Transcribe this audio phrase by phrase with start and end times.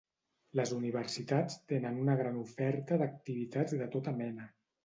[0.59, 4.53] Les universitats tenen una gran oferta d'activitats de tota mena.